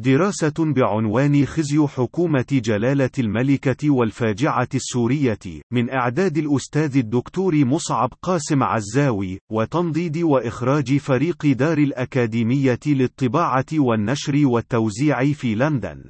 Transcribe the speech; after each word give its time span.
دراسة 0.00 0.52
بعنوان 0.58 1.46
خزي 1.46 1.86
حكومة 1.86 2.46
جلالة 2.52 3.10
الملكة 3.18 3.90
والفاجعة 3.90 4.68
السورية، 4.74 5.38
من 5.72 5.90
إعداد 5.90 6.38
الأستاذ 6.38 6.96
الدكتور 6.96 7.64
مصعب 7.64 8.10
قاسم 8.22 8.62
عزاوي، 8.62 9.38
وتنضيد 9.52 10.18
وإخراج 10.18 10.96
فريق 10.96 11.46
دار 11.46 11.78
الأكاديمية 11.78 12.80
للطباعة 12.86 13.66
والنشر 13.72 14.46
والتوزيع 14.46 15.32
في 15.32 15.54
لندن. 15.54 16.02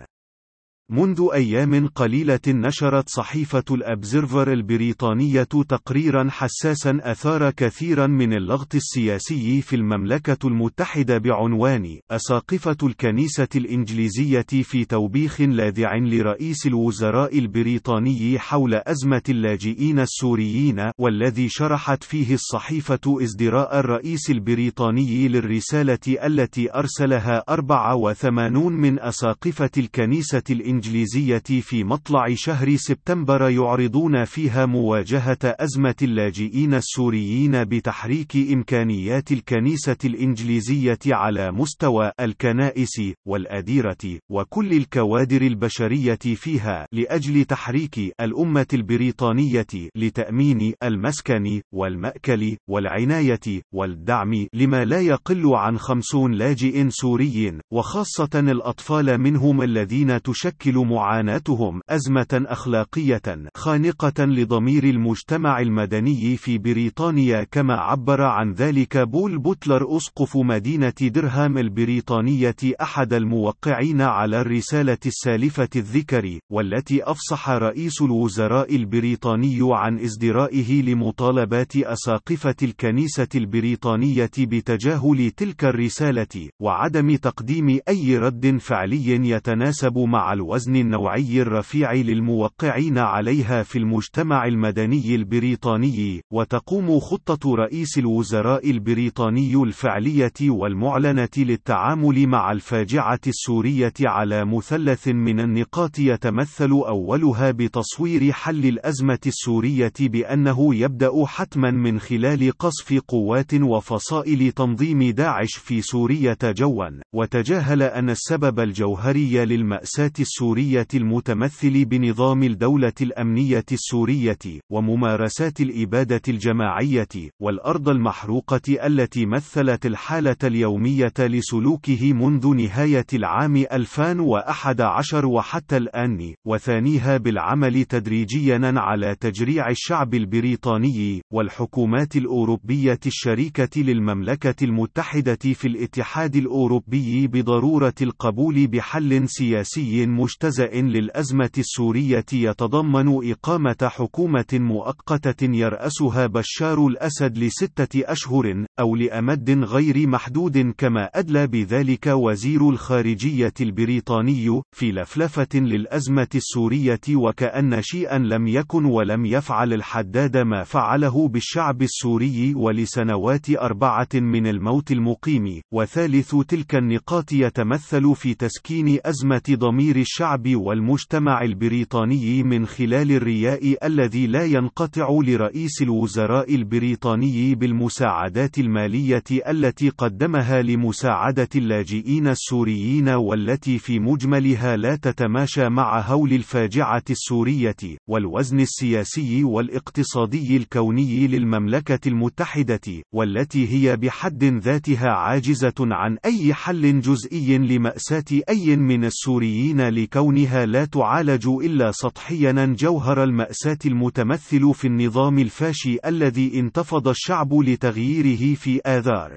منذ 0.91 1.29
أيام 1.34 1.86
قليلة 1.86 2.41
نشرت 2.48 3.09
صحيفة 3.09 3.64
الأبزرفر 3.70 4.52
البريطانية 4.52 5.43
تقريرا 5.43 6.29
حساسا 6.30 6.98
أثار 7.02 7.50
كثيرا 7.50 8.07
من 8.07 8.32
اللغط 8.32 8.75
السياسي 8.75 9.62
في 9.62 9.77
المملكة 9.77 10.48
المتحدة 10.48 11.19
بعنوان 11.19 11.98
أساقفة 12.11 12.77
الكنيسة 12.82 13.48
الإنجليزية 13.56 14.46
في 14.62 14.84
توبيخ 14.84 15.41
لاذع 15.41 15.96
لرئيس 15.96 16.66
الوزراء 16.66 17.38
البريطاني 17.38 18.38
حول 18.38 18.74
أزمة 18.74 19.23
اللاجئين 19.29 19.98
السوريين 20.01 20.91
والذي 20.98 21.48
شرحت 21.48 22.05
فيه 22.05 22.34
الصحيفة 22.34 23.23
ازدراء 23.23 23.80
الرئيس 23.80 24.30
البريطاني 24.30 25.29
للرسالة 25.29 25.98
التي 26.27 26.74
أرسلها 26.74 27.45
84 27.48 28.73
من 28.73 29.01
أساقفة 29.01 29.70
الكنيسة 29.79 30.43
الإنجليزية 30.51 30.77
الإنجليزية 30.78 31.42
في 31.60 31.84
مطلع 31.84 32.27
شهر 32.34 32.77
سبتمبر 32.77 33.50
يعرضون 33.50 34.24
فيها 34.24 34.66
مواجهة 34.66 35.38
أزمة 35.45 35.95
اللاجئين 36.02 36.74
السوريين 36.74 37.64
بتحريك 37.64 38.37
إمكانيات 38.37 39.32
الكنيسة 39.32 39.96
الإنجليزية 40.04 40.98
على 41.06 41.52
مستوى 41.52 42.12
الكنائس 42.20 43.01
والأديرة 43.27 44.18
وكل 44.30 44.73
الكوادر 44.73 45.42
البشرية 45.42 46.18
فيها 46.34 46.87
لأجل 46.92 47.45
تحريك 47.45 47.99
الأمة 48.21 48.66
البريطانية 48.74 49.66
لتأمين 49.96 50.74
المسكن 50.82 51.60
والمأكل 51.74 52.56
والعناية 52.71 53.62
والدعم 53.74 54.46
لما 54.54 54.84
لا 54.84 55.01
يقل 55.01 55.43
عن 55.54 55.79
خمسون 55.79 56.32
لاجئ 56.32 56.88
سوري 56.90 57.59
وخاصة 57.73 58.30
الأطفال 58.34 59.18
منهم 59.21 59.62
الذين 59.62 60.23
تشكل 60.23 60.68
تشكل 60.69 60.87
معاناتهم 60.87 61.80
أزمة 61.91 62.27
أخلاقية 62.33 63.23
خانقة 63.57 64.25
لضمير 64.25 64.84
المجتمع 64.84 65.61
المدني 65.61 66.37
في 66.37 66.59
بريطانيا 66.59 67.44
كما 67.50 67.75
عبر 67.75 68.22
عن 68.22 68.53
ذلك 68.53 68.99
بول 68.99 69.39
بوتلر 69.39 69.97
أسقف 69.97 70.37
مدينة 70.37 70.93
درهام 71.00 71.59
البريطانية 71.59 72.56
أحد 72.83 73.12
الموقعين 73.12 74.00
على 74.03 74.41
الرسالة 74.41 74.99
السالفة 75.06 75.69
الذكر 75.77 76.39
والتي 76.53 77.03
أفصح 77.03 77.50
رئيس 77.50 78.03
الوزراء 78.03 78.77
البريطاني 78.77 79.59
عن 79.62 79.99
ازدرائه 79.99 80.83
لمطالبات 80.83 81.77
أساقفة 81.77 82.56
الكنيسة 82.62 83.28
البريطانية 83.34 84.31
بتجاهل 84.39 85.31
تلك 85.31 85.65
الرسالة 85.65 86.49
وعدم 86.61 87.16
تقديم 87.16 87.78
أي 87.89 88.19
رد 88.19 88.59
فعلي 88.61 89.31
يتناسب 89.31 89.99
مع 89.99 90.33
الوزن 90.33 90.57
الوزن 90.59 90.76
النوعي 90.76 91.42
الرفيع 91.42 91.92
للموقعين 91.92 92.98
عليها 92.98 93.62
في 93.62 93.78
المجتمع 93.78 94.47
المدني 94.47 95.15
البريطاني، 95.15 96.22
وتقوم 96.32 97.00
خطة 97.00 97.54
رئيس 97.54 97.98
الوزراء 97.98 98.70
البريطاني 98.70 99.54
الفعلية 99.54 100.32
والمعلنة 100.42 101.28
للتعامل 101.37 102.26
مع 102.26 102.53
الفاجعة 102.53 103.20
السورية 103.26 103.92
على 104.00 104.44
مثلث 104.44 105.09
من 105.09 105.41
النقاط 105.41 105.98
يتمثل 105.98 106.70
أولها 106.70 107.50
بتصوير 107.50 108.32
حل 108.32 108.66
الأزمة 108.66 109.19
السورية 109.26 109.93
بأنه 110.00 110.75
يبدأ 110.75 111.26
حتما 111.26 111.70
من 111.70 112.00
خلال 112.00 112.53
قصف 112.59 113.00
قوات 113.09 113.54
وفصائل 113.54 114.53
تنظيم 114.53 115.10
داعش 115.10 115.54
في 115.54 115.83
سورية 115.83 116.38
جوا، 116.43 116.88
وتجاهل 117.15 117.83
أن 117.83 118.10
السبب 118.10 118.60
الجوهري 118.60 119.44
للمأساة 119.44 120.12
السورية 120.21 120.47
السورية 120.48 120.86
المتمثل 120.94 121.84
بنظام 121.84 122.42
الدولة 122.42 122.92
الأمنية 123.00 123.64
السورية، 123.72 124.38
وممارسات 124.70 125.60
الإبادة 125.60 126.20
الجماعية، 126.28 127.09
والأرض 127.41 127.88
المحروقة 127.88 128.86
التي 128.86 129.26
مثلت 129.26 129.86
الحالة 129.86 130.36
اليومية 130.44 131.12
لسلوكه 131.19 132.12
منذ 132.12 132.54
نهاية 132.54 133.06
العام 133.14 133.56
2011 133.56 135.26
وحتى 135.26 135.76
الآن، 135.76 136.34
وثانيها 136.47 137.16
بالعمل 137.16 137.84
تدريجيا 137.84 138.60
على 138.65 139.16
تجريع 139.20 139.70
الشعب 139.70 140.15
البريطاني، 140.15 141.22
والحكومات 141.32 142.16
الأوروبية 142.16 143.00
الشريكة 143.06 143.82
للمملكة 143.82 144.65
المتحدة 144.65 145.38
في 145.54 145.69
الاتحاد 145.69 146.36
الأوروبي 146.36 147.26
بضرورة 147.26 147.94
القبول 148.03 148.66
بحل 148.66 149.28
سياسي 149.28 150.06
مشترك. 150.06 150.28
مجتزأ 150.28 150.71
للأزمة 150.75 151.50
السورية 151.59 152.25
يتضمن 152.33 153.31
إقامة 153.31 153.77
حكومة 153.83 154.44
مؤقتة 154.53 155.47
يرأسها 155.47 156.27
بشار 156.27 156.87
الأسد 156.87 157.39
لستة 157.39 158.12
أشهر، 158.12 158.66
أو 158.81 158.97
لأمد 158.97 159.50
غير 159.50 160.06
محدود 160.06 160.75
كما 160.78 161.05
أدلى 161.15 161.47
بذلك 161.47 162.06
وزير 162.06 162.71
الخارجية 162.71 163.53
البريطاني، 163.61 164.62
في 164.77 164.93
لفلفة 164.93 165.49
للأزمة 165.55 166.28
السورية 166.34 167.00
وكأن 167.15 167.83
شيئا 167.83 168.19
لم 168.19 168.49
يكن 168.49 168.84
ولم 168.84 169.27
يفعل 169.27 169.72
الحداد 169.72 170.37
ما 170.37 170.65
فعله 170.65 171.28
بالشعب 171.28 171.83
السوري 171.83 172.55
ولسنوات 172.55 173.50
أربعة 173.50 174.09
من 174.15 174.47
الموت 174.47 174.93
المقيم، 174.93 175.62
وثالث 175.72 176.37
تلك 176.49 176.75
النقاط 176.75 177.33
يتمثل 177.33 178.15
في 178.15 178.34
تسكين 178.34 178.99
أزمة 179.05 179.43
ضمير 179.50 179.97
الشعب 179.97 180.18
الشعب 180.19 180.56
والمجتمع 180.56 181.43
البريطاني 181.43 182.43
من 182.43 182.67
خلال 182.67 183.12
الرياء 183.12 183.87
الذي 183.87 184.27
لا 184.27 184.45
ينقطع 184.45 185.09
لرئيس 185.25 185.83
الوزراء 185.83 186.55
البريطاني 186.55 187.55
بالمساعدات 187.55 188.59
المالية 188.59 189.23
التي 189.49 189.89
قدمها 189.89 190.62
لمساعدة 190.62 191.49
اللاجئين 191.57 192.28
السوريين 192.28 193.09
والتي 193.09 193.78
في 193.78 193.99
مجملها 193.99 194.77
لا 194.77 194.97
تتماشى 194.97 195.69
مع 195.69 196.01
هول 196.01 196.33
الفاجعة 196.33 197.05
السورية، 197.11 197.77
والوزن 198.09 198.61
السياسي 198.61 199.45
والاقتصادي 199.45 200.57
الكوني 200.57 201.27
للمملكة 201.27 202.09
المتحدة، 202.09 203.03
والتي 203.15 203.69
هي 203.69 203.97
بحد 203.97 204.45
ذاتها 204.45 205.09
عاجزة 205.09 205.75
عن 205.81 206.17
أي 206.25 206.55
حل 206.55 207.01
جزئي 207.01 207.59
لمأساة 207.59 208.41
أي 208.49 208.77
من 208.77 209.05
السوريين 209.05 209.89
لكي 209.89 210.08
كونها 210.13 210.67
لا 210.67 210.85
تعالج 210.85 211.47
إلا 211.47 211.91
سطحيا 211.91 212.75
جوهر 212.79 213.23
المأساة 213.23 213.79
المتمثل 213.87 214.75
في 214.75 214.87
النظام 214.87 215.39
الفاشي 215.39 215.99
الذي 216.07 216.61
انتفض 216.61 217.09
الشعب 217.09 217.55
لتغييره 217.55 218.55
في 218.55 218.81
آذار 218.87 219.37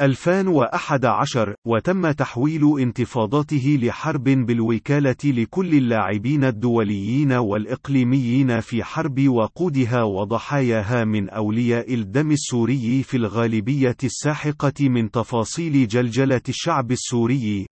2011 0.00 1.54
وتم 1.66 2.10
تحويل 2.10 2.80
انتفاضاته 2.80 3.78
لحرب 3.82 4.24
بالوكالة 4.24 5.16
لكل 5.24 5.74
اللاعبين 5.74 6.44
الدوليين 6.44 7.32
والإقليميين 7.32 8.60
في 8.60 8.84
حرب 8.84 9.28
وقودها 9.28 10.02
وضحاياها 10.02 11.04
من 11.04 11.28
أولياء 11.28 11.94
الدم 11.94 12.30
السوري 12.30 13.02
في 13.02 13.16
الغالبية 13.16 13.96
الساحقة 14.04 14.88
من 14.88 15.10
تفاصيل 15.10 15.88
جلجلة 15.88 16.42
الشعب 16.48 16.92
السوري 16.92 17.66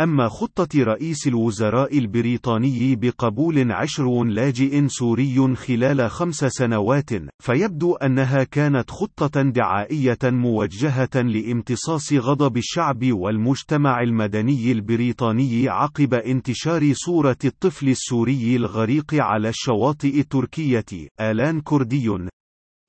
أما 0.00 0.28
خطة 0.28 0.82
رئيس 0.82 1.26
الوزراء 1.26 1.98
البريطاني 1.98 2.96
بقبول 2.96 3.72
عشر 3.72 4.24
لاجئ 4.24 4.88
سوري 4.88 5.56
خلال 5.56 6.10
خمس 6.10 6.36
سنوات، 6.36 7.10
فيبدو 7.42 7.94
أنها 7.94 8.44
كانت 8.44 8.90
خطة 8.90 9.42
دعائية 9.42 10.18
موجهة 10.24 11.14
لامتصاص 11.14 12.12
غضب 12.12 12.56
الشعب 12.56 13.12
والمجتمع 13.12 14.02
المدني 14.02 14.72
البريطاني 14.72 15.68
عقب 15.68 16.14
انتشار 16.14 16.92
صورة 16.92 17.38
الطفل 17.44 17.88
السوري 17.88 18.56
الغريق 18.56 19.14
على 19.14 19.48
الشواطئ 19.48 20.20
التركية، 20.20 21.08
آلان 21.20 21.60
كردي، 21.60 22.10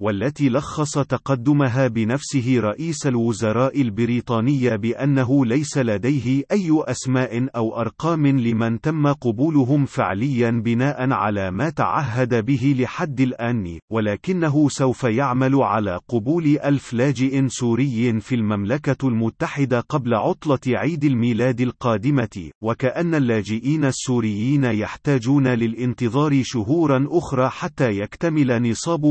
والتي 0.01 0.49
لخص 0.49 0.99
تقدمها 0.99 1.87
بنفسه 1.87 2.59
رئيس 2.59 3.07
الوزراء 3.07 3.81
البريطاني 3.81 4.77
بأنه 4.77 5.45
ليس 5.45 5.77
لديه 5.77 6.43
أي 6.51 6.69
أسماء 6.71 7.47
أو 7.55 7.81
أرقام 7.81 8.27
لمن 8.27 8.81
تم 8.81 9.07
قبولهم 9.07 9.85
فعليا 9.85 10.51
بناء 10.51 11.11
على 11.11 11.51
ما 11.51 11.69
تعهد 11.69 12.45
به 12.45 12.75
لحد 12.79 13.21
الآن 13.21 13.79
ولكنه 13.91 14.69
سوف 14.69 15.03
يعمل 15.03 15.55
على 15.55 15.99
قبول 16.07 16.57
ألف 16.63 16.93
لاجئ 16.93 17.47
سوري 17.47 18.19
في 18.19 18.35
المملكة 18.35 19.07
المتحدة 19.07 19.79
قبل 19.79 20.13
عطلة 20.13 20.59
عيد 20.67 21.03
الميلاد 21.03 21.61
القادمة 21.61 22.49
وكأن 22.63 23.15
اللاجئين 23.15 23.85
السوريين 23.85 24.63
يحتاجون 24.63 25.47
للانتظار 25.47 26.41
شهورا 26.43 27.07
أخرى 27.11 27.49
حتى 27.49 27.89
يكتمل 27.89 28.69
نصاب 28.71 29.05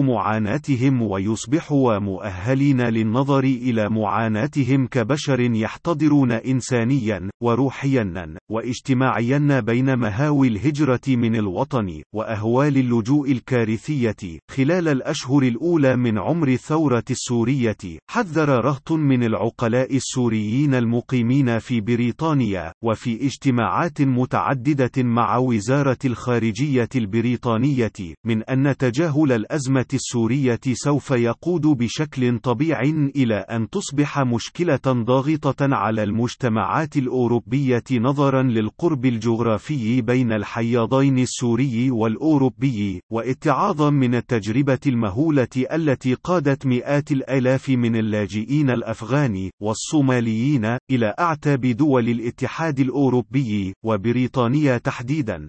معاناتهم 0.79 1.03
ويصبحوا 1.03 1.99
مؤهلين 1.99 2.81
للنظر 2.81 3.45
إلى 3.45 3.89
معاناتهم 3.89 4.87
كبشر 4.87 5.41
يحتضرون 5.41 6.33
إنسانيا 6.33 7.31
وروحيا 7.43 8.37
واجتماعيا 8.51 9.61
بين 9.61 9.99
مهاوي 9.99 10.49
الهجرة 10.49 11.01
من 11.09 11.37
الوطن 11.37 12.03
وأهوال 12.15 12.77
اللجوء 12.77 13.33
الكارثية. 13.33 14.39
خلال 14.51 14.89
الأشهر 14.89 15.43
الأولى 15.43 15.97
من 15.97 16.19
عمر 16.19 16.49
الثورة 16.49 17.05
السورية 17.11 17.99
حذر 18.11 18.49
رهط 18.49 18.93
من 18.93 19.23
العقلاء 19.23 19.97
السوريين 19.97 20.75
المقيمين 20.75 21.59
في 21.59 21.81
بريطانيا 21.81 22.73
وفي 22.85 23.27
اجتماعات 23.27 24.03
متعددة 24.03 25.03
مع 25.03 25.37
وزارة 25.37 25.99
الخارجية 26.05 26.89
البريطانية 26.97 27.93
من 28.27 28.43
أن 28.43 28.77
تجاهل 28.77 29.33
الأزمة 29.33 29.87
السورية 29.95 30.61
سوف 30.75 31.11
يقود 31.11 31.61
بشكل 31.67 32.39
طبيعي 32.39 32.91
إلى 33.17 33.35
أن 33.35 33.71
تصبح 33.71 34.19
مشكلة 34.19 34.81
ضاغطة 34.87 35.75
على 35.75 36.03
المجتمعات 36.03 36.97
الأوروبية 36.97 37.85
نظرا 37.93 38.43
للقرب 38.43 39.07
الجغرافي 39.07 40.01
بين 40.01 40.33
الحياضين 40.33 41.19
السوري 41.19 41.91
والأوروبي 41.91 43.01
واتعاظا 43.13 43.91
من 43.91 44.15
التجربة 44.15 44.79
المهولة 44.87 45.49
التي 45.73 46.15
قادت 46.15 46.67
مئات 46.67 47.13
الآلاف 47.13 47.69
من 47.69 47.97
اللاجئين 47.97 48.71
الأفغان 48.71 49.51
والصوماليين 49.63 50.65
إلى 50.91 51.15
أعتاب 51.19 51.61
دول 51.61 52.09
الاتحاد 52.09 52.81
الأوروبي 52.81 53.75
وبريطانيا 53.85 54.79
تحديدا. 54.79 55.49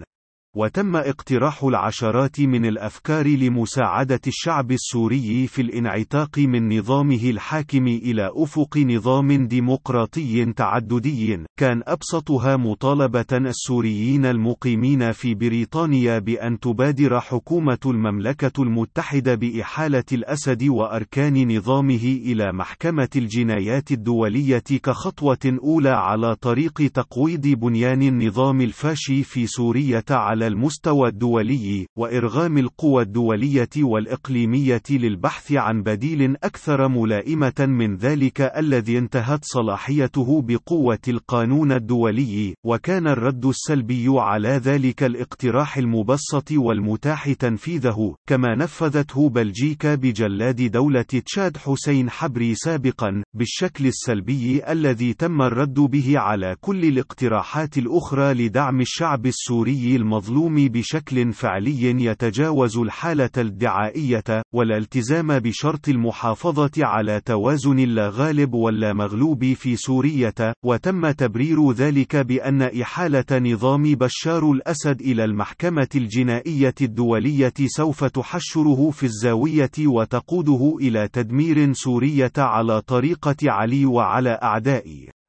وتم 0.56 0.96
اقتراح 0.96 1.64
العشرات 1.64 2.40
من 2.40 2.64
الأفكار 2.66 3.26
لمساعدة 3.28 4.20
الشعب 4.26 4.72
السوري 4.72 5.46
في 5.46 5.62
الانعتاق 5.62 6.38
من 6.38 6.78
نظامه 6.78 7.30
الحاكم 7.30 7.86
إلى 7.86 8.30
أفق 8.34 8.78
نظام 8.78 9.46
ديمقراطي 9.46 10.52
تعددي، 10.52 11.44
كان 11.58 11.82
أبسطها 11.86 12.56
مطالبة 12.56 13.26
السوريين 13.32 14.26
المقيمين 14.26 15.12
في 15.12 15.34
بريطانيا 15.34 16.18
بأن 16.18 16.60
تبادر 16.60 17.20
حكومة 17.20 17.78
المملكة 17.86 18.62
المتحدة 18.62 19.34
بإحالة 19.34 20.04
الأسد 20.12 20.64
وأركان 20.64 21.56
نظامه 21.56 22.18
إلى 22.24 22.52
محكمة 22.52 23.08
الجنايات 23.16 23.92
الدولية 23.92 24.64
كخطوة 24.82 25.58
أولى 25.62 25.90
على 25.90 26.34
طريق 26.34 26.90
تقويض 26.94 27.46
بنيان 27.46 28.02
النظام 28.02 28.60
الفاشي 28.60 29.22
في 29.22 29.46
سوريا 29.46 30.02
على 30.10 30.39
على 30.40 30.46
المستوى 30.46 31.08
الدولي 31.08 31.86
وإرغام 31.98 32.58
القوى 32.58 33.02
الدولية 33.02 33.68
والإقليمية 33.76 34.82
للبحث 34.90 35.52
عن 35.52 35.82
بديل 35.82 36.36
أكثر 36.42 36.88
ملائمة 36.88 37.66
من 37.68 37.96
ذلك 37.96 38.40
الذي 38.40 38.98
انتهت 38.98 39.40
صلاحيته 39.44 40.42
بقوة 40.42 40.98
القانون 41.08 41.72
الدولي 41.72 42.54
وكان 42.66 43.06
الرد 43.06 43.46
السلبي 43.46 44.06
على 44.08 44.48
ذلك 44.48 45.02
الاقتراح 45.02 45.76
المبسط 45.76 46.52
والمتاح 46.52 47.32
تنفيذه 47.32 48.14
كما 48.28 48.54
نفذته 48.54 49.28
بلجيكا 49.28 49.94
بجلاد 49.94 50.70
دولة 50.70 51.02
تشاد 51.02 51.56
حسين 51.56 52.10
حبري 52.10 52.54
سابقا 52.54 53.22
بالشكل 53.34 53.86
السلبي 53.86 54.62
الذي 54.72 55.14
تم 55.14 55.42
الرد 55.42 55.74
به 55.74 56.18
على 56.18 56.56
كل 56.60 56.84
الاقتراحات 56.84 57.78
الأخرى 57.78 58.34
لدعم 58.34 58.80
الشعب 58.80 59.26
السوري 59.26 59.96
المظلوم. 59.96 60.29
المظلوم 60.30 60.68
بشكل 60.68 61.32
فعلي 61.32 62.04
يتجاوز 62.04 62.78
الحالة 62.78 63.30
الدعائية 63.38 64.42
ولا 64.54 64.76
التزام 64.76 65.38
بشرط 65.38 65.88
المحافظة 65.88 66.70
على 66.78 67.20
توازن 67.24 67.78
اللا 67.78 68.08
غالب 68.08 68.54
ولا 68.54 68.92
مغلوب 68.92 69.52
في 69.52 69.76
سورية 69.76 70.34
وتم 70.64 71.10
تبرير 71.10 71.72
ذلك 71.72 72.16
بأن 72.16 72.62
إحالة 72.62 73.38
نظام 73.38 73.82
بشار 73.82 74.52
الأسد 74.52 75.00
إلى 75.00 75.24
المحكمة 75.24 75.88
الجنائية 75.94 76.74
الدولية 76.80 77.54
سوف 77.66 78.04
تحشره 78.04 78.90
في 78.90 79.02
الزاوية 79.02 79.70
وتقوده 79.86 80.76
إلى 80.80 81.08
تدمير 81.08 81.72
سورية 81.72 82.32
على 82.38 82.80
طريقة 82.80 83.36
علي 83.44 83.86
وعلى 83.86 84.38
أعدائه. 84.42 85.19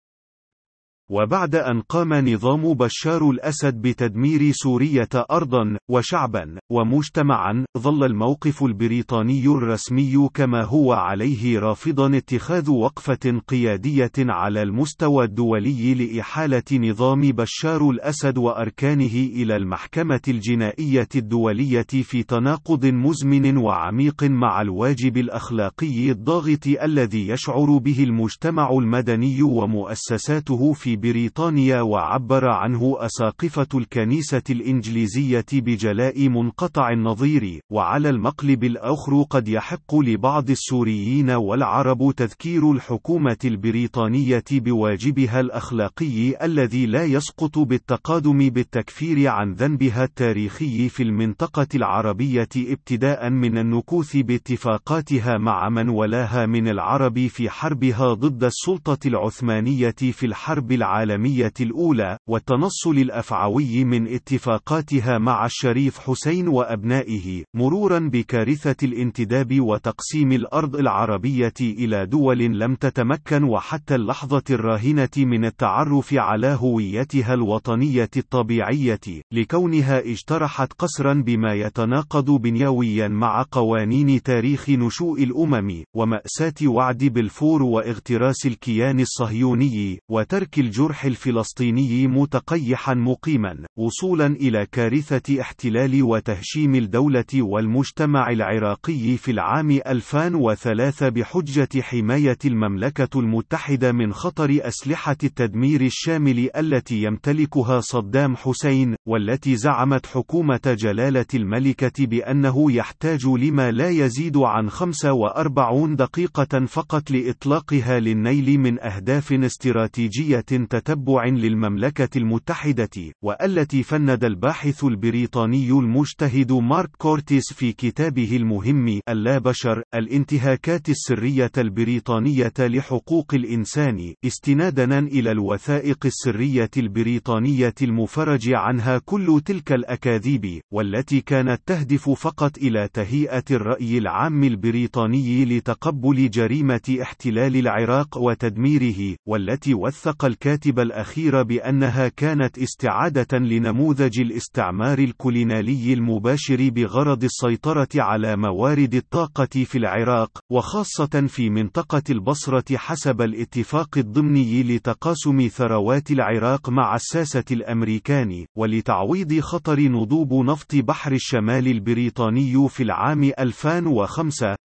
وبعد 1.12 1.56
أن 1.56 1.82
قام 1.82 2.14
نظام 2.30 2.74
بشار 2.74 3.30
الأسد 3.30 3.74
بتدمير 3.82 4.52
سورية 4.52 5.10
أرضا 5.32 5.78
وشعبا 5.90 6.58
ومجتمعا 6.72 7.66
ظل 7.78 8.04
الموقف 8.04 8.64
البريطاني 8.64 9.46
الرسمي 9.46 10.30
كما 10.34 10.64
هو 10.64 10.94
عليه 10.94 11.60
رافضا 11.60 12.18
اتخاذ 12.18 12.70
وقفة 12.70 13.42
قيادية 13.48 14.12
على 14.20 14.62
المستوى 14.62 15.26
الدولي 15.26 15.94
لإحالة 15.94 16.64
نظام 16.74 17.22
بشار 17.22 17.90
الأسد 17.90 18.38
وأركانه 18.38 19.16
إلى 19.16 19.56
المحكمة 19.56 20.22
الجنائية 20.28 21.10
الدولية 21.16 21.88
في 22.04 22.24
تناقض 22.24 22.86
مزمن 22.86 23.58
وعميق 23.58 24.24
مع 24.24 24.62
الواجب 24.62 25.18
الأخلاقي 25.18 26.12
الضاغط 26.12 26.68
الذي 26.84 27.28
يشعر 27.28 27.78
به 27.78 28.04
المجتمع 28.04 28.70
المدني 28.72 29.42
ومؤسساته 29.44 30.74
في 30.74 31.01
بريطانيا 31.02 31.82
وعبر 31.82 32.50
عنه 32.50 32.96
أساقفة 33.00 33.68
الكنيسة 33.76 34.42
الإنجليزية 34.50 35.46
بجلاء 35.54 36.30
منقطع 36.30 36.90
النظير 36.90 37.62
وعلى 37.72 38.10
المقلب 38.10 38.64
الآخر 38.64 39.22
قد 39.30 39.48
يحق 39.48 39.96
لبعض 39.96 40.50
السوريين 40.50 41.30
والعرب 41.30 42.14
تذكير 42.18 42.72
الحكومة 42.72 43.38
البريطانية 43.46 44.44
بواجبها 44.52 45.40
الأخلاقي 45.40 46.46
الذي 46.46 46.86
لا 46.86 47.04
يسقط 47.04 47.60
بالتقادم 47.60 48.50
بالتكفير 48.50 49.28
عن 49.28 49.54
ذنبها 49.54 50.04
التاريخي 50.04 50.90
في 50.90 51.04
المنطقة 51.04 51.68
العربية 51.76 52.50
ابتداء 52.58 53.30
من 53.30 53.58
النكوث 53.58 54.18
باتفاقاتها 54.18 55.38
مع 55.38 55.70
من 55.70 55.90
ولاها 55.90 56.46
من 56.46 56.68
العرب 56.68 57.28
في 57.28 57.50
حربها 57.50 58.14
ضد 58.14 58.44
السلطة 58.44 59.08
العثمانية 59.08 59.96
في 60.12 60.26
الحرب 60.26 60.72
العالمية 60.72 60.91
العالمية 60.92 61.54
الأولى، 61.62 62.18
والتنصل 62.30 62.98
الأفعوي 62.98 63.84
من 63.84 64.08
اتفاقاتها 64.08 65.18
مع 65.18 65.46
الشريف 65.46 66.00
حسين 66.00 66.48
وأبنائه، 66.48 67.44
مرورا 67.56 68.00
بكارثة 68.00 68.76
الانتداب 68.84 69.60
وتقسيم 69.60 70.32
الأرض 70.32 70.76
العربية 70.76 71.54
إلى 71.62 72.06
دول 72.06 72.38
لم 72.38 72.76
تتمكن 72.76 73.44
وحتى 73.44 73.96
اللحظة 73.96 74.44
الراهنة 74.50 75.10
من 75.18 75.46
التعرف 75.46 76.14
على 76.14 76.58
هويتها 76.60 77.34
الوطنية 77.34 78.10
الطبيعية، 78.18 79.00
لكونها 79.34 80.00
اجترحت 80.00 80.74
قسرا 80.74 81.14
بما 81.14 81.54
يتناقض 81.54 82.32
بنيويا 82.32 83.08
مع 83.08 83.46
قوانين 83.52 84.24
تاريخ 84.24 84.70
نشوء 84.70 85.24
الأمم، 85.24 85.84
ومأساة 85.96 86.68
وعد 86.68 86.98
بلفور 86.98 87.64
واغتراس 87.64 88.46
الكيان 88.46 89.00
الصهيوني، 89.00 90.00
وترك 90.12 90.60
الجرم 90.60 90.81
الجرح 90.82 91.06
الفلسطيني 91.06 92.08
متقيحا 92.08 92.94
مقيما 92.94 93.58
وصولا 93.78 94.26
إلى 94.26 94.68
كارثة 94.72 95.42
احتلال 95.42 96.04
وتهشيم 96.04 96.76
الدولة 96.76 97.26
والمجتمع 97.36 98.30
العراقي 98.30 99.18
في 99.18 99.32
العام 99.32 99.72
2003 99.72 101.10
بحجة 101.10 101.82
حماية 101.82 102.38
المملكة 102.46 103.20
المتحدة 103.20 103.92
من 103.92 104.14
خطر 104.14 104.60
أسلحة 104.62 105.18
التدمير 105.24 105.82
الشامل 105.82 106.50
التي 106.58 107.04
يمتلكها 107.04 107.80
صدام 107.80 108.36
حسين 108.36 108.96
والتي 109.08 109.56
زعمت 109.56 110.06
حكومة 110.06 110.76
جلالة 110.80 111.26
الملكة 111.34 112.06
بأنه 112.06 112.72
يحتاج 112.72 113.26
لما 113.26 113.72
لا 113.72 113.90
يزيد 113.90 114.38
عن 114.38 114.70
45 114.70 115.96
دقيقة 115.96 116.66
فقط 116.66 117.12
لإطلاقها 117.12 118.00
للنيل 118.00 118.60
من 118.60 118.84
أهداف 118.84 119.34
استراتيجية 119.34 120.61
تتبع 120.68 121.26
للمملكة 121.26 122.18
المتحدة، 122.18 122.90
والتي 123.24 123.84
فند 123.84 124.24
الباحث 124.24 124.84
البريطاني 124.84 125.70
المجتهد 125.70 126.52
مارك 126.52 126.90
كورتيس 126.98 127.54
في 127.54 127.72
كتابه 127.72 128.36
المهم 128.36 129.00
اللابشر 129.10 129.84
الانتهاكات 129.96 130.90
السرية 130.90 131.52
البريطانية 131.58 132.54
لحقوق 132.60 133.34
الإنسان 133.34 134.14
استنادا 134.26 135.00
إلى 135.00 135.32
الوثائق 135.32 136.06
السرية 136.06 136.70
البريطانية 136.78 137.74
المفرج 137.82 138.54
عنها 138.54 138.98
كل 139.06 139.42
تلك 139.46 139.72
الأكاذيب 139.72 140.62
والتي 140.74 141.22
كانت 141.22 141.62
تهدف 141.66 142.10
فقط 142.10 142.58
إلى 142.58 142.90
تهيئة 142.94 143.44
الرأي 143.52 143.98
العام 143.98 144.44
البريطاني 144.44 145.46
لتقبل 145.46 146.30
جريمة 146.30 146.98
احتلال 147.02 147.56
العراق 147.56 148.18
وتدميره 148.18 149.16
والتي 149.28 149.74
وثق 149.74 150.26
الكاتب 150.26 150.51
الأخير 150.80 151.44
بأنها 151.44 152.08
كانت 152.08 152.58
استعادة 152.58 153.38
لنموذج 153.38 154.20
الاستعمار 154.20 155.00
الكولينالي 155.00 155.94
المباشر 155.94 156.70
بغرض 156.70 157.24
السيطرة 157.24 157.88
على 157.96 158.36
موارد 158.36 158.96
الطاقة 158.96 159.64
في 159.66 159.78
العراق 159.78 160.40
وخاصة 160.52 161.28
في 161.28 161.50
منطقة 161.50 162.04
البصرة 162.10 162.78
حسب 162.78 163.22
الاتفاق 163.22 163.98
الضمني 163.98 164.64
لتقاسم 164.64 165.48
ثروات 165.48 166.12
العراق 166.12 166.70
مع 166.70 166.96
الساسة 166.96 167.46
الأمريكان 167.52 168.46
ولتعويض 168.58 169.40
خطر 169.40 169.80
نضوب 169.80 170.34
نفط 170.34 170.76
بحر 170.76 171.12
الشمال 171.12 171.68
البريطاني 171.68 172.70
في 172.70 172.84
العام 172.84 173.32
2005 173.40 174.56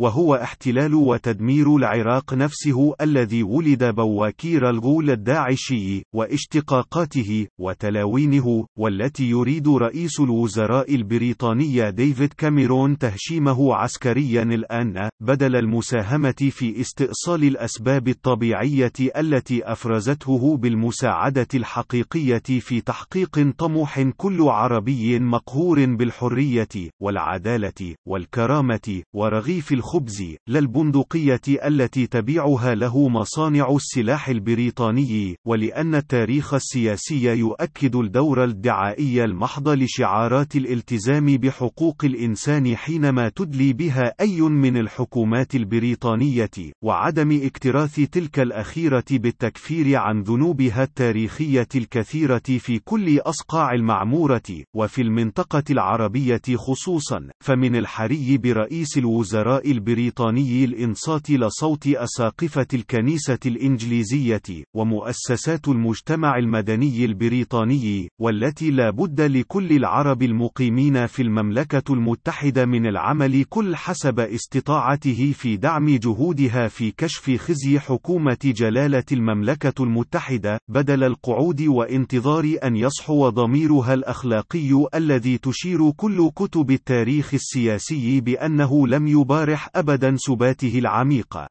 وهو 0.00 0.34
احتلال 0.34 0.94
وتدمير 0.94 1.76
العراق 1.76 2.34
نفسه 2.34 2.94
الذي 3.00 3.42
ولد 3.42 3.84
بواكير 3.84 4.70
الغول 4.70 5.10
الداعشي 5.10 6.02
واشتقاقاته 6.14 7.46
وتلاوينه 7.60 8.66
والتي 8.78 9.24
يريد 9.24 9.68
رئيس 9.68 10.20
الوزراء 10.20 10.94
البريطاني 10.94 11.90
ديفيد 11.90 12.32
كاميرون 12.32 12.98
تهشيمه 12.98 13.74
عسكريا 13.74 14.42
الآن 14.42 15.08
بدل 15.20 15.56
المساهمة 15.56 16.34
في 16.50 16.80
استئصال 16.80 17.44
الأسباب 17.44 18.08
الطبيعية 18.08 18.92
التي 19.16 19.72
أفرزته 19.72 20.56
بالمساعدة 20.56 21.48
الحقيقية 21.54 22.42
في 22.60 22.80
تحقيق 22.80 23.52
طموح 23.58 24.00
كل 24.16 24.42
عربي 24.42 25.18
مقهور 25.18 25.84
بالحرية 25.86 26.68
والعدالة 27.02 27.94
والكرامة 28.08 29.02
ورغيف 29.14 29.72
الخبز 29.82 30.22
لا 30.46 30.58
البندقية 30.58 31.40
التي 31.48 32.06
تبيعها 32.06 32.74
له 32.74 33.08
مصانع 33.08 33.76
السلاح 33.76 34.28
البريطاني 34.28 35.36
ولأن 35.46 35.94
التاريخ 35.94 36.54
السياسي 36.54 37.24
يؤكد 37.24 37.96
الدور 37.96 38.44
الدعائي 38.44 39.24
المحض 39.24 39.68
لشعارات 39.68 40.56
الالتزام 40.56 41.36
بحقوق 41.36 42.04
الإنسان 42.04 42.76
حينما 42.76 43.28
تدلي 43.28 43.72
بها 43.72 44.12
أي 44.20 44.40
من 44.40 44.76
الحكومات 44.76 45.54
البريطانية 45.54 46.50
وعدم 46.82 47.40
اكتراث 47.42 47.94
تلك 47.94 48.40
الأخيرة 48.40 49.04
بالتكفير 49.10 49.96
عن 49.96 50.22
ذنوبها 50.22 50.82
التاريخية 50.82 51.68
الكثيرة 51.74 52.42
في 52.58 52.78
كل 52.78 53.18
أصقاع 53.18 53.72
المعمورة 53.72 54.42
وفي 54.76 55.02
المنطقة 55.02 55.64
العربية 55.70 56.42
خصوصا 56.56 57.28
فمن 57.40 57.76
الحري 57.76 58.38
برئيس 58.38 58.98
الوزراء 58.98 59.71
البريطاني 59.72 60.64
الإنصات 60.64 61.30
لصوت 61.30 61.86
أساقفة 61.86 62.66
الكنيسة 62.74 63.38
الإنجليزية 63.46 64.42
ومؤسسات 64.74 65.68
المجتمع 65.68 66.38
المدني 66.38 67.04
البريطاني 67.04 68.08
والتي 68.20 68.70
لا 68.70 68.90
بد 68.90 69.20
لكل 69.20 69.70
العرب 69.72 70.22
المقيمين 70.22 71.06
في 71.06 71.22
المملكة 71.22 71.92
المتحدة 71.92 72.66
من 72.66 72.86
العمل 72.86 73.44
كل 73.44 73.76
حسب 73.76 74.20
استطاعته 74.20 75.32
في 75.32 75.56
دعم 75.56 75.88
جهودها 75.96 76.68
في 76.68 76.90
كشف 76.90 77.30
خزي 77.30 77.78
حكومة 77.78 78.38
جلالة 78.44 79.04
المملكة 79.12 79.82
المتحدة 79.82 80.58
بدل 80.68 81.04
القعود 81.04 81.62
وانتظار 81.62 82.56
أن 82.64 82.76
يصحو 82.76 83.28
ضميرها 83.28 83.94
الأخلاقي 83.94 84.86
الذي 84.94 85.38
تشير 85.38 85.90
كل 85.90 86.30
كتب 86.36 86.70
التاريخ 86.70 87.34
السياسي 87.34 88.20
بأنه 88.20 88.86
لم 88.86 89.08
يبارح 89.08 89.61
أبدا 89.74 90.16
سباته 90.16 90.78
العميقة. 90.78 91.48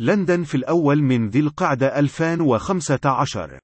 لندن 0.00 0.44
في 0.44 0.54
الأول 0.54 1.02
من 1.02 1.28
ذي 1.28 1.40
القعدة 1.40 1.98
2015 1.98 3.60